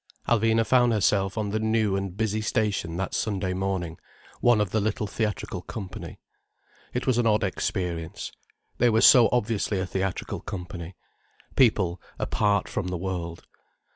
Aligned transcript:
Alvina 0.27 0.65
found 0.65 0.93
herself 0.93 1.37
on 1.37 1.51
the 1.51 1.59
new 1.59 1.95
and 1.95 2.17
busy 2.17 2.41
station 2.41 2.97
that 2.97 3.13
Sunday 3.13 3.53
morning, 3.53 3.99
one 4.39 4.59
of 4.59 4.71
the 4.71 4.79
little 4.81 5.05
theatrical 5.05 5.61
company. 5.61 6.17
It 6.91 7.05
was 7.05 7.19
an 7.19 7.27
odd 7.27 7.43
experience. 7.43 8.31
They 8.79 8.89
were 8.89 9.01
so 9.01 9.29
obviously 9.31 9.79
a 9.79 9.85
theatrical 9.85 10.39
company—people 10.41 12.01
apart 12.17 12.67
from 12.67 12.87
the 12.87 12.97
world. 12.97 13.45